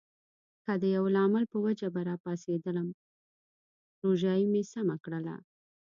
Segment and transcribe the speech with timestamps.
[0.65, 2.87] که د یوه لامل په وجه به راپاڅېدم،
[4.03, 5.35] روژایې مې سمه کړله.